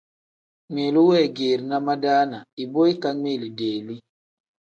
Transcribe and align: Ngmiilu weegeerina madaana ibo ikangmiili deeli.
Ngmiilu 0.67 1.01
weegeerina 1.09 1.77
madaana 1.87 2.37
ibo 2.63 2.81
ikangmiili 2.93 3.47
deeli. 3.57 3.95